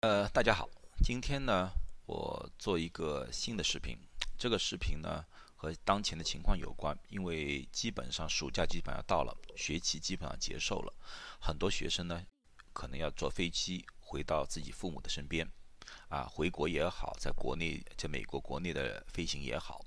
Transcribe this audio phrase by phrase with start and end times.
[0.00, 0.70] 呃，大家好，
[1.02, 1.72] 今天呢，
[2.06, 3.98] 我做一个新的视频。
[4.38, 5.24] 这个视频呢，
[5.56, 10.94] 和当前的情况有关，因为基本上暑假基本上到了，学期基本上结束了，
[11.40, 12.24] 很多学生呢，
[12.72, 15.50] 可能要坐飞机回到自己父母的身边，
[16.08, 19.84] 啊，回国也好，在国内，在美国国内的飞行也好。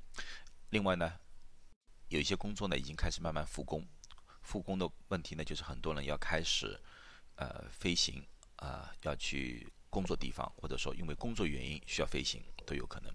[0.71, 1.13] 另外呢，
[2.09, 3.87] 有一些工作呢，已经开始慢慢复工。
[4.41, 6.77] 复工的问题呢，就是很多人要开始，
[7.35, 8.21] 呃，飞行，
[8.57, 9.71] 啊，要去。
[9.91, 13.13] 工作地方，或者说因为工作原因需要飞行都有可能，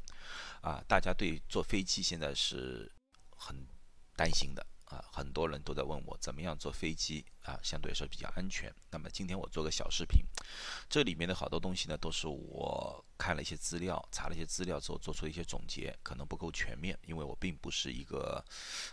[0.61, 2.93] 啊，大家对坐飞机现在是
[3.31, 3.67] 很
[4.15, 8.73] 担心的啊，很多人都在问我怎么样坐飞机啊，相对来说比较安全。
[8.91, 10.23] 那么今天我做个小视频，
[10.89, 18.45] 这里面的好多东西呢，都是我看了一些资料，查了一些资料之后做出一些总结，可能不够全面，因为我并不是一个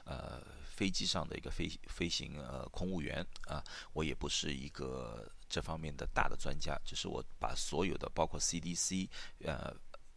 [0.06, 5.30] 呃飞机上的一个飞飞行呃空务员啊，我也不是一个。
[5.54, 9.08] 这方面的大的专家，就是我把所有的包括 CDC，
[9.46, 9.72] 呃，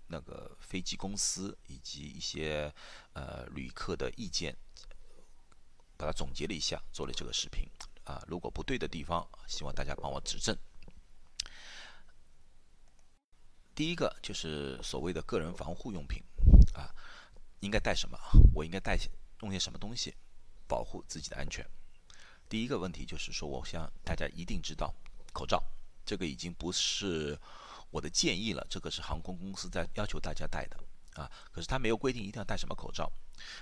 [0.06, 2.72] 那个飞机公司以及一些
[3.12, 4.56] 呃旅客的意见，
[5.98, 7.68] 把它总结了一下，做了这个视频。
[8.04, 10.56] 啊，如果不对的地方，希望大家帮我指正。
[13.74, 16.22] 第一个就是所谓的个人防护用品，
[16.72, 16.88] 啊，
[17.60, 18.18] 应该带什么？
[18.54, 18.96] 我应该带
[19.42, 20.14] 用些什么东西
[20.66, 21.62] 保护自己的安全？
[22.48, 24.94] 第一个问题就是说，我想大家一定知道。
[25.36, 25.62] 口罩，
[26.06, 27.38] 这个已经不是
[27.90, 30.76] 我的建议了，这个是航空公司在要求大家戴的
[31.20, 31.30] 啊。
[31.52, 33.12] 可是他没有规定一定要戴什么口罩。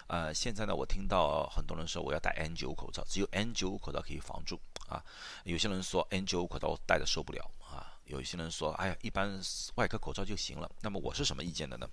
[0.06, 5.04] 呃，现在呢，我听到很多人说我要戴 N95 口罩，只有 N95 口罩可以防住啊。
[5.42, 7.90] 有些人说 N95 口罩我戴的受不了啊。
[8.04, 9.40] 有些人说，哎呀，一般
[9.76, 10.70] 外科口罩就行了。
[10.82, 11.86] 那么我是什么意见的呢？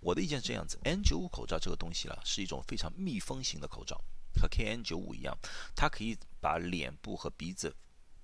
[0.00, 3.98] 我的意见是这样子，N95 口罩这个东西呢，是一种非常密封型的口罩，
[4.38, 5.34] 和 KN95 一样，
[5.74, 7.74] 它可以把脸部和鼻子。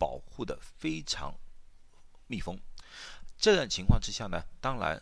[0.02, 1.32] 保护的非常
[2.26, 2.60] 密封，
[3.38, 5.00] 这样情况之下呢，当然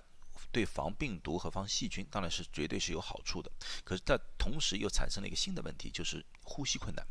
[0.52, 3.50] 对防病毒和防细菌当然是绝对是有好处的。
[3.82, 7.06] 可是它同时又产生了一个新的问题，就是呼吸困难。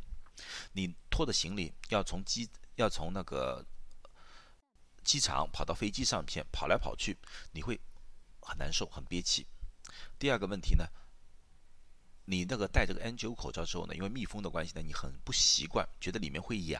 [0.73, 3.65] 你拖着行李要从机要从那个
[5.03, 7.17] 机场跑到飞机上面跑来跑去，
[7.53, 7.81] 你会
[8.39, 9.47] 很难受很憋气。
[10.19, 10.85] 第二个问题呢？
[12.31, 16.79] 你那个戴这个 N95 口罩之后呢，因为密封的关系呢，你很不习惯，觉得里面会痒，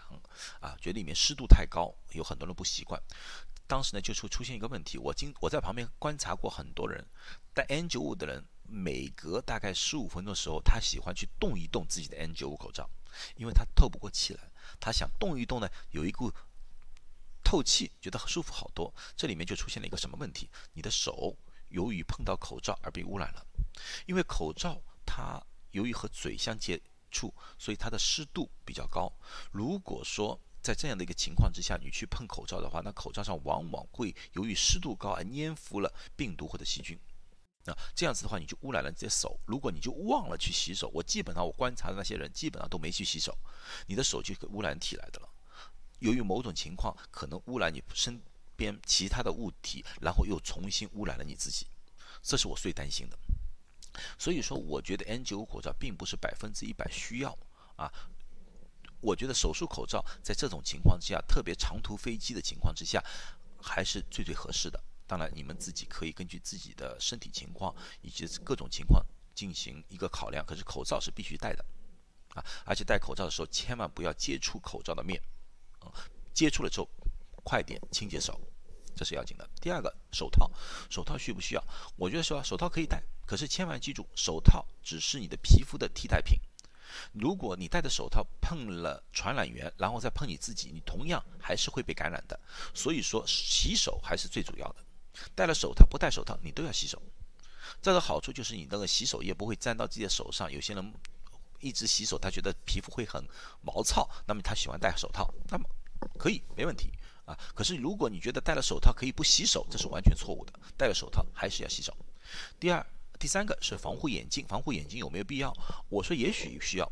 [0.59, 3.01] 啊，觉得里面湿度太高，有很多人不习惯。
[3.65, 7.03] 当时呢，就出出现一个问题，我经我在旁边观察过很多人，
[7.51, 12.87] 戴 N95 的人，每隔大概十五分钟的时候，他喜欢去动一动自己的 N95 口罩，
[13.35, 16.31] 因为他透不过气来，他想动一动呢，有一股
[17.43, 18.93] 透气，觉得舒服好多。
[19.17, 20.47] 这里面就出现了一个什么问题？
[20.73, 21.35] 你的手
[21.69, 23.43] 由于碰到口罩而被污染了，
[24.05, 24.79] 因为口罩。
[25.09, 29.11] 它由于和嘴相接触，所以它的湿度比较高。
[29.51, 36.95] 如果说在这样的一个情况之下，你去碰口罩的话，那口罩上往往会由于湿度高而粘附了病毒或者细菌。
[37.65, 39.39] 那这样子的话，你就污染了你的手。
[39.45, 43.35] 如果你就忘了去洗手，我基本上我观察的那些人基本上都没去洗手，
[43.87, 45.29] 你的手就污染体来的了。
[45.99, 48.21] 由于某种情况可能污染你身
[48.55, 51.67] 边其他的物体，然后又重新污染了你自己，
[52.21, 53.17] 这是我最担心的。
[54.17, 57.37] 所以说，我觉得 N95 口罩并不是百分之一百需要
[57.75, 57.91] 啊。
[59.01, 63.03] 我觉得手术口罩在这种情况之下，特别长途飞机的情况之下，
[63.61, 64.77] 还是最最合适的。
[65.07, 70.45] 当然，你们自己可以根据自己的身体情况以及各种情况进行一个考量。
[70.45, 71.65] 可是口罩是必须戴的
[72.35, 75.19] 啊，而且戴口罩的时候千万不要接触口罩的面，
[75.79, 75.91] 啊，
[76.33, 76.89] 接触了之后
[77.43, 78.39] 快点清洁手。
[78.95, 79.49] 这是要紧的。
[79.61, 80.51] 第二个，手套，
[80.89, 81.63] 手套需不需要？
[81.95, 86.39] 我觉得说手套可以戴，可是千万记住，手套只是你的皮肤的替代品。
[87.13, 92.39] 如果你戴的手套碰了传染源，然后再碰你自己，你同样还是会被感染的。
[92.73, 94.77] 所以说，洗手还是最主要的。
[95.35, 96.99] 戴了手套不戴手套，你都要洗手。
[97.83, 100.51] 这个好处就是你那个洗手液不会沾到自己的手上。
[100.51, 100.93] 有些人
[101.59, 103.23] 一直洗手，他觉得皮肤会很
[103.61, 105.69] 毛糙，那么他喜欢戴手套，那么
[106.17, 106.91] 可以没问题。
[107.25, 110.53] 啊，可是如果你觉得戴了手套可以不洗手，这是完全错误的。
[110.75, 111.95] 戴了手套还是要洗手。
[112.59, 112.83] 第二、
[113.19, 115.53] 第三个是防护眼镜，防护眼镜有没有必要？
[115.89, 116.91] 我说也许需要。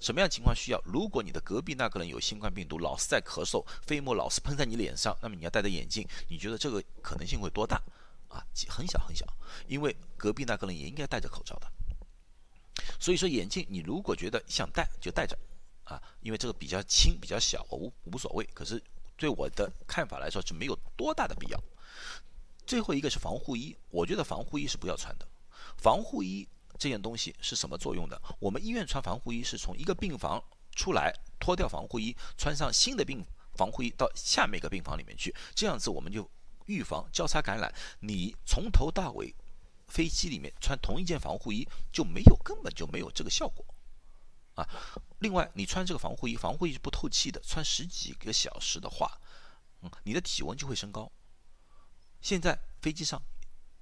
[0.00, 0.82] 什么样情况需要？
[0.84, 7.80] 如果你的隔壁那个人有新冠病毒，老是在咳嗽，飞沫老是喷在你脸上，那么你要戴着眼镜，你觉得这个可能性会多大？
[8.28, 9.24] 啊，很小很小，
[9.66, 11.72] 因为隔壁那个人也应该戴着口罩的。
[13.00, 15.38] 所以说眼镜，你如果觉得想戴就戴着，
[15.84, 18.44] 啊，因为这个比较轻、比较小，无无所谓。
[18.52, 18.82] 可是。
[19.20, 21.60] 对我的看法来说是没有多大的必要。
[22.64, 25.26] 最后一个是防护衣，我觉得防护衣是不要穿的。
[25.76, 28.20] 防护衣这件东西是什么作用的？
[28.38, 30.42] 我们医院穿防护衣是从一个病房
[30.76, 33.24] 出来脱掉防护衣，穿上新的病
[33.54, 36.30] 防护衣到下面一个病房里面去，这样子我们就
[36.66, 39.34] 预防交叉感染，你从头到尾
[39.88, 43.64] 飞机里面穿同一件防护衣就没有根本就没有这个效果
[44.54, 44.68] 啊。
[45.18, 49.18] 另外，你穿这个防护衣，防护衣是不透气的，穿十几个小时的话，
[49.80, 51.10] 嗯，你的体温就会升高。
[52.20, 53.20] 现在飞机上。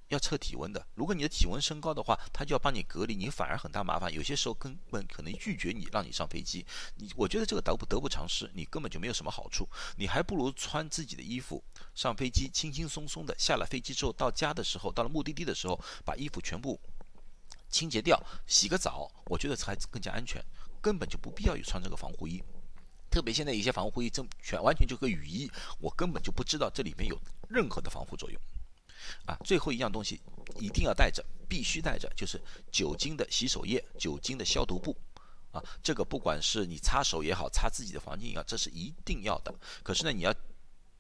[0.09, 4.13] 要测体温的，如果你的体温升高的话，他就要帮你隔离，你反而很大麻烦。
[4.13, 6.65] 有些时候根本可能拒绝你，让你上飞机。
[6.97, 9.69] 你我觉得这个得不得不偿失，你根本就没有什么好处。
[9.97, 11.63] 你还不如穿自己的衣服
[11.95, 16.81] 上飞机，轻轻松松的下了飞机之后，到家的时候，到了目的地的时候，把衣服全部
[17.69, 20.41] 清洁掉，洗个澡，我觉得才更加安全。
[20.81, 22.41] 根本就不必要有穿这个防护衣。
[23.11, 25.51] 特别现在一些防护衣真全完全就个雨衣，
[25.81, 27.19] 我根本就不知道这里面有
[27.49, 28.41] 任何的防护作用。
[29.27, 30.21] 啊，最后一样东西
[30.61, 34.97] 一定要带着，必须带着，就是酒精的洗手液、酒精的消毒布。
[35.53, 39.55] 啊，这个不管是你擦手也好，擦自己的房间也好，这是一定要的。
[39.83, 40.35] 可是呢，你要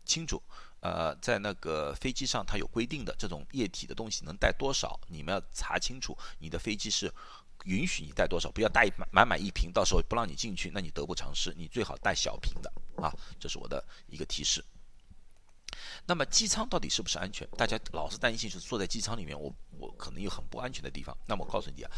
[0.07, 0.43] 清楚，
[0.81, 6.17] 呃，在那个飞机上它有规定的，这种液体的东西能带多少，你们要查清楚。
[6.39, 7.13] 你的飞机是
[7.65, 11.53] 允许你带多少，不要带满满满一瓶，到时候不让你进去，那你得不偿失。
[11.55, 14.65] 你最好带小瓶的啊，这是我的一个提示。
[16.07, 17.47] 那么机舱到底是不是安全？
[17.57, 21.17] 大家老是担心，是坐在机舱里面，我我可能有很不安全的地方。
[21.27, 21.91] 那么我告诉你啊，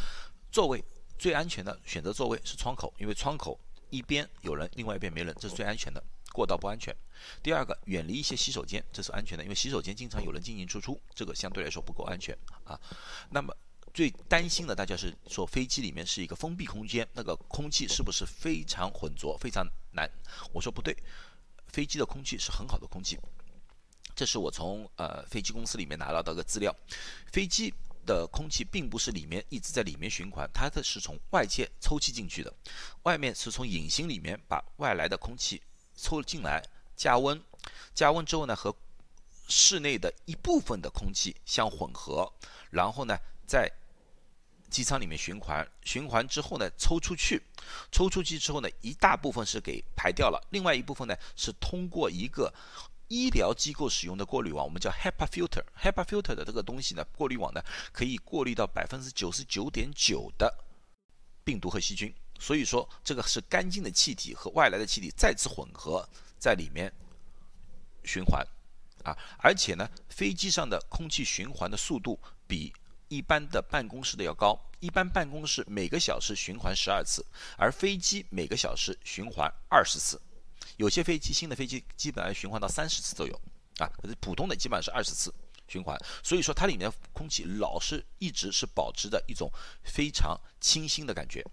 [0.51, 0.83] 座位
[1.19, 3.61] 最安全的选择座位是窗口，因为窗口
[3.91, 6.03] 一边有人，另外一边没人，这是最安全的，
[6.33, 6.95] 过道不安全。
[7.43, 12.81] 第二个，远离一些洗手间，这是安全的，因为洗手间经常有人进进出出，这个相对来说不够安全啊。
[13.29, 13.55] 那么
[13.93, 20.09] 最担心的，大家是说飞机里面是一个封闭空间，那个空气是不是非常浑浊、非常难？
[20.53, 20.97] 我说不对，
[21.67, 23.19] 飞机的空气是很好的空气。
[24.19, 26.75] 这是我从呃飞机公司里面拿到的个资料，
[27.31, 27.73] 飞机
[28.05, 32.53] 的空气并不是里面一直在里面循环，它的是从外界抽气进去的，
[33.05, 35.63] 外面是从引擎里面把外来的空气
[35.95, 36.61] 抽进来，
[36.97, 37.41] 加温，
[37.95, 38.75] 加温之后呢和
[39.47, 42.29] 室内的一部分的空气相混合，
[42.71, 43.17] 然后呢
[43.47, 43.71] 在
[44.69, 47.41] 机舱里面循环，循环之后呢抽出去，
[47.93, 52.53] 抽出去之后呢一大部分是给排掉了，另外一部分呢是通过一个。
[53.09, 55.65] 医疗机构使用的过滤网，我们叫 HEPA filter。
[55.83, 57.63] HEPA filter 的这个东西呢，过滤网呢，
[57.93, 60.55] 可以过滤到百分之九十九点九的
[61.43, 62.15] 病毒和细菌。
[62.39, 66.09] 所以说，这个是干净的气体和外来的气体再次混合
[66.39, 66.93] 在里面
[68.05, 68.47] 循环
[69.03, 69.17] 啊。
[69.39, 72.73] 而且呢，飞机上的空气循环的速度比
[73.09, 74.59] 一般的办公室的要高。
[74.81, 77.27] 一般办公室每个小时循环十二次，
[77.57, 80.21] 而飞机每个小时循环二十次。
[80.79, 83.35] 有些飞机，新的飞机基本上循环到三十次都有
[83.79, 85.35] 啊，可是普通的基本上是二十次
[85.67, 89.51] 循环，所以说它里面空气老是一直是保持着一种
[89.83, 91.45] 非常清新的感觉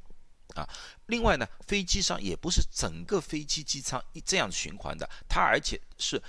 [0.55, 0.67] 啊。
[1.07, 6.21] 另外呢，飞机上也不是整个飞机机舱一这样循环的，它而且是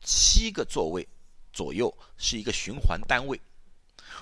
[0.00, 1.06] 七个座位
[1.52, 3.40] 左右是一个循环单位。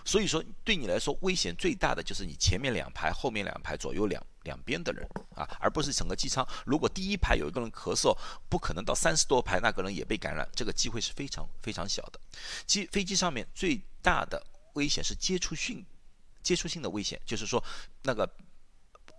[0.04, 6.46] 所以说，对你来说危险最大的就是你前面两排、后面两排、左右两两边的人啊，而不是整个机舱。
[6.66, 8.16] 如果第一排有一个人咳嗽，
[8.48, 12.20] 不可能到三十多排那个人也被感染，这个机会是非常非常小的。
[12.66, 14.44] 机飞机上面最大的
[14.74, 15.84] 危险是接触性
[16.42, 17.62] 接触性的危险，就是说
[18.02, 18.28] 那个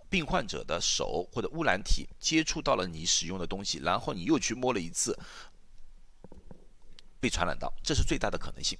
[0.09, 5.17] 病患者的手或者污染体接触到了你使用的东西，然后你又去摸了一次，
[7.19, 8.77] 被传染到，这是最大的可能性。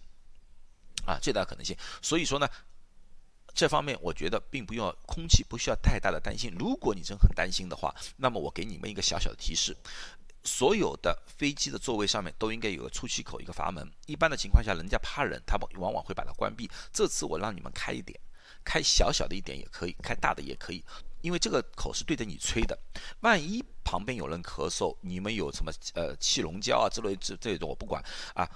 [1.05, 1.75] 啊，最大可能性。
[2.01, 2.47] 所以说呢，
[3.53, 6.51] 这方面我觉得并不要空气不需要太大的担心。
[6.57, 9.75] 如果你真很担心的话，那么我给你们一个小小的提示：
[10.43, 13.87] 所有的飞机的座位上面都应该有个出气口，一个阀门。
[14.07, 16.69] 一般的情况下，人家怕冷，他们往往会把它关闭。
[16.91, 18.19] 这次我让你们开一点，
[18.63, 20.83] 开小小的一点也可以，开大的也可以，
[21.21, 22.77] 因为这个口是对着你吹的。
[23.21, 28.49] 万一旁边有人咳嗽，你们有什么呃气溶胶啊之类这这种我不管啊。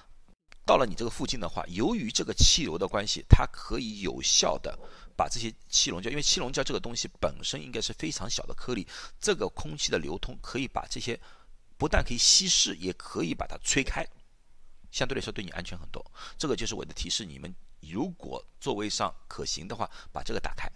[0.67, 4.77] 到了你这个附近的话，由于这个气流的关系，它可以有效的
[5.15, 8.85] 把这些气溶胶，因为气溶胶这个东西本身应该是非常小的颗粒，
[9.17, 11.17] 这个空气的流通可以把这些
[11.77, 14.05] 不但可以稀释，也可以把它吹开，
[14.91, 16.05] 相对来说对你安全很多。
[16.37, 20.69] 这个就是我的提示，你们如果座位上可行的话，把这个打开，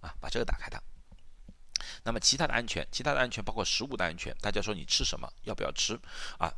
[0.00, 0.78] 啊，把这个打开它。
[2.04, 5.98] 那么其他的安全，其他的安全包括食物的安全，大家说你吃什么，要不要吃
[6.38, 6.52] 啊？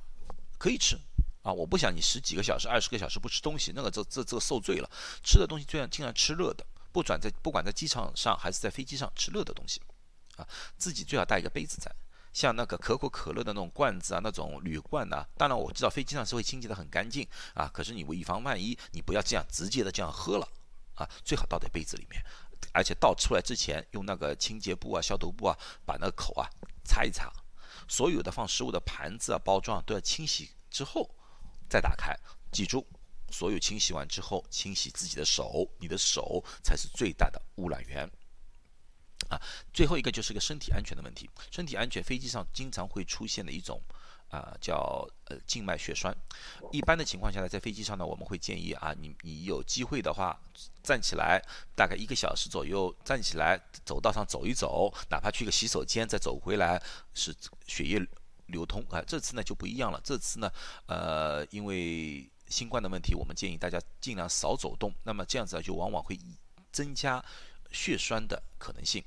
[0.58, 0.98] 可以吃。
[1.42, 4.90] 啊，我不想你十几个小时、二十个小时不吃东西，那个这这这受罪了。
[5.24, 9.80] 吃的东西尽量尽量吃热的，不转在不管在机场上还是在飞机上吃热的东西，
[10.36, 11.90] 啊，自己最好带一个杯子在，
[12.32, 15.26] 像那个可口可乐的那种罐子啊，那种铝罐呐。
[15.38, 20.46] 当然我知道飞机上是会清洁的很干净啊，可是你以防万一，你不要这样直接的这样喝了
[20.94, 22.22] 啊，最好倒在杯子里面，
[22.74, 25.56] 而且倒出来之前用那个清洁布啊、消毒布啊
[25.86, 26.46] 把那个口啊
[26.84, 27.32] 擦一擦，
[27.88, 31.10] 所有的放食物的盘子啊、包装都要清洗之后。
[31.70, 32.14] 再打开，
[32.50, 32.84] 记住，
[33.30, 38.10] 所有清洗完之后，清洗自己的手，你的手才是最大的污染源。
[39.30, 39.40] 啊，
[39.72, 41.30] 最后一个就是个身体安全的问题。
[41.50, 43.80] 身体安全，飞机上经常会出现的一种。
[44.30, 46.16] 啊，叫呃静脉血栓。
[46.70, 50.40] 一般的情况下呢，在飞机上呢，我们会建议啊，你你有机会的话，
[50.84, 51.42] 站起来
[51.74, 56.80] 大概一个小时左右，站起来走道上走一走，哪怕去个洗手间再走回来，
[57.12, 57.34] 使
[57.66, 57.98] 血液
[58.50, 59.02] 流通啊。
[59.06, 60.52] 这次呢就不一样了，这次呢，
[60.86, 64.92] 呃，因为新冠的问题，我们建议大家尽量少走动。
[65.04, 66.18] 那么这样子呢，就往往会
[66.70, 67.24] 增加
[67.70, 69.02] 血栓的可能性。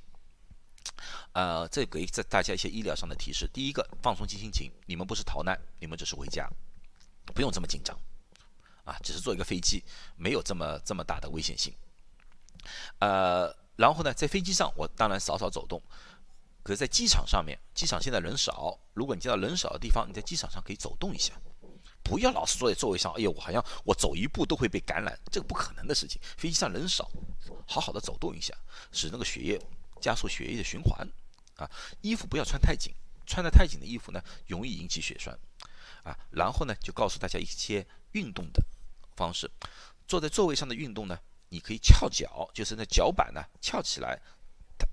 [1.33, 3.49] 呃，这给这大家一些医疗上的提示。
[3.53, 6.49] 第一个，放松心情，你们不是逃难，你们只是回家，
[7.33, 7.97] 不用这么紧张，
[8.83, 9.83] 啊，只是坐一个飞机，
[10.17, 11.73] 没有这么这么大的危险性。
[12.99, 15.81] 呃，然后呢，在飞机上，我当然少少走动，
[16.63, 21.33] 可是在机场上面，机场现在人少，如果你见到人少的地方，你在机场上可以走动一下，
[22.01, 26.19] 不要老是坐在座位上，哎呦，我好像我走一步都会被感染，这个不可能的事情。
[26.37, 27.11] 飞机上人少，
[27.67, 28.53] 好好的走动一下，
[28.91, 29.61] 使那个血液。
[30.01, 31.07] 加速血液的循环，
[31.55, 31.63] 啊，
[32.01, 32.93] 衣服不要穿太紧，
[33.25, 35.33] 穿的太紧的衣服呢，容易引起血栓，
[36.03, 38.61] 啊，然后呢，就告诉大家一些运动的
[39.15, 39.49] 方式，
[40.05, 41.17] 坐在座位上的运动呢，
[41.47, 44.19] 你可以翘脚，就是那脚板呢翘起来，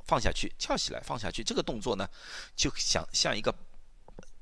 [0.05, 2.09] 放下去，翘起来放下去，这个动作呢，
[2.57, 3.55] 就像像一个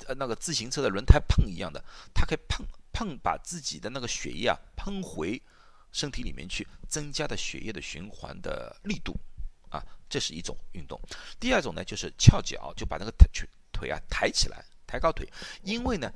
[0.07, 5.41] 呃那个自行车的轮胎碰一样的，它可以碰碰把自己的那个血液啊喷回
[5.93, 9.15] 身体里面去，增加的血液的循环的力度。
[9.71, 10.99] 啊，这是一种运动。
[11.39, 15.31] 第二种呢，就是翘脚，就把那个腿腿啊抬起来，抬高腿。
[15.63, 16.11] 因为呢，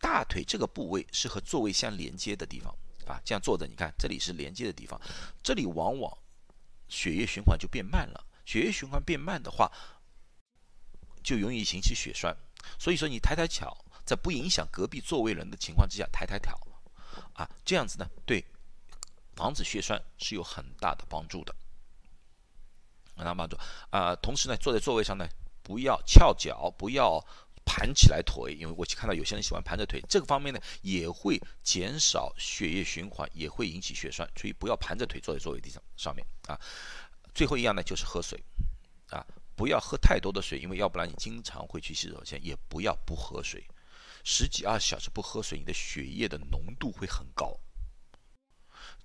[0.00, 3.22] 大腿这个部位是和座位相连接的地方啊。
[3.24, 5.00] 这样坐着，你看这里是连接的地方，
[5.44, 6.18] 这里往往
[6.88, 8.24] 血液循环就变慢了。
[8.44, 9.70] 血液循环变慢的话，
[11.22, 12.36] 就容易引起血栓。
[12.78, 16.58] 所以说，你抬抬脚，在不影响隔壁座位人的情况之下，抬抬脚
[17.34, 18.44] 啊，这样子呢，对
[19.34, 21.54] 防止血栓是有很大的帮助的。
[23.16, 23.56] 让他帮助
[23.90, 25.28] 啊，同时呢，坐在座位上呢，
[25.62, 27.24] 不要翘脚，不要
[27.64, 36.58] 盘起来腿，因为我去看到有些人喜欢盘着腿，这个方面呢，也会减少血液循环，也会引起血栓，所以不要盘着腿坐在座位地上上面啊。
[37.34, 38.38] 最后一样呢，就是喝水
[39.08, 43.66] 啊，不要喝太多的水，因为要不然你经常会去洗手间，也不要不喝水，
[44.22, 47.58] 十几二十小时不喝水，你的血液的浓度会很高。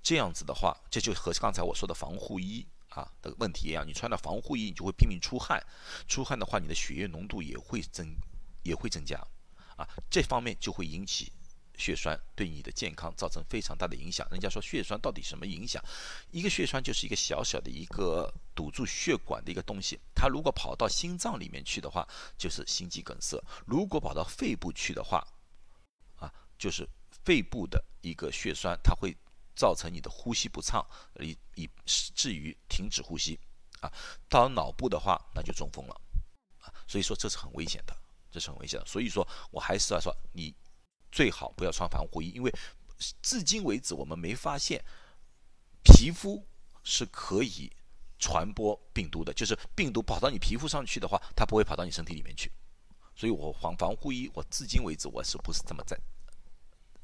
[0.03, 2.67] 这样子的话，这就和刚才我说的防护衣。
[2.89, 5.63] 啊的问题一样，你穿了防护衣，你就会拼命出汗，
[6.07, 8.03] 出汗的话，你的血液浓度也会增，
[8.63, 9.17] 也会增加，
[9.75, 11.31] 啊，这方面就会引起
[11.77, 14.27] 血栓，对你的健康造成非常大的影响。
[14.31, 15.83] 人家说血栓到底什么影响？
[16.31, 25.25] 一个血栓就是一个小小的一个堵住血管的一个东西，它如果跑到心脏里面去的话，就是心肌梗塞；如果跑到肺部去的话，
[26.17, 26.87] 啊，就是
[27.23, 29.15] 肺部的一个血栓，它会。
[29.55, 30.81] 造成你的呼吸不畅，
[31.19, 31.69] 以以
[32.15, 33.37] 至于停止呼吸，
[33.81, 33.91] 啊，
[34.29, 36.01] 到脑部的话，那就中风了，
[36.59, 37.93] 啊，所以说这是很危险的，
[38.31, 38.85] 这是很危险的。
[38.85, 40.53] 所以说我还是要说，你
[41.11, 42.53] 最好不要穿防护衣，因为
[43.21, 44.83] 至今为止我们没发现
[45.83, 46.45] 皮肤
[46.83, 47.71] 是可以
[48.17, 52.51] 传播病毒的，就是病毒跑到你皮肤上去的话，它不会跑到你身体里面去。
[53.15, 55.99] 所以我防防护衣，我至今为止我是不是这么赞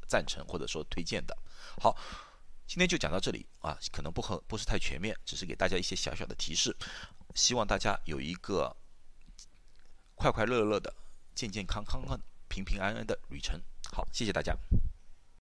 [0.08, 1.38] 赞成或者说推荐的？
[1.80, 1.98] 好。
[2.68, 6.76] 今天就讲到这里啊，可能不很不是太全面，只是给大家一些小小的提示，
[7.36, 8.76] 希望大家有一个
[10.16, 10.92] 快快乐乐的、
[11.36, 13.62] 健健康康的、平平安安的旅程。
[13.92, 14.56] 好，谢谢大家。